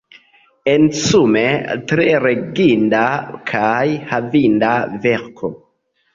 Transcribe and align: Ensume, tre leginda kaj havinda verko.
Ensume, 0.71 1.43
tre 1.91 2.07
leginda 2.23 3.03
kaj 3.53 3.85
havinda 4.15 4.73
verko. 5.07 5.55